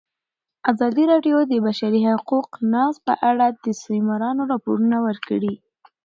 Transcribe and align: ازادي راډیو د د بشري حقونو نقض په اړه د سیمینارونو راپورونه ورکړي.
ازادي 0.71 1.03
راډیو 1.11 1.37
د 1.49 1.49
د 1.51 1.53
بشري 1.65 1.99
حقونو 2.07 2.67
نقض 2.73 2.95
په 3.07 3.13
اړه 3.29 3.47
د 3.63 3.65
سیمینارونو 3.83 4.41
راپورونه 4.51 4.97
ورکړي. 5.07 5.53